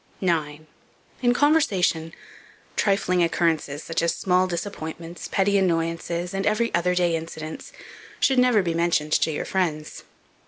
[0.19, 0.65] 9.
[1.21, 2.11] IN CONVERSATION,
[2.75, 7.71] TRIFLING OCCURRENCES, such as small disappointments, petty annoyances, and other every day incidents,
[8.19, 10.03] should never be mentioned to your friends.